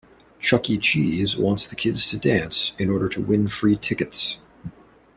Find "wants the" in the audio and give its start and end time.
1.37-1.75